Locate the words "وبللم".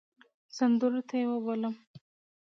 1.31-1.75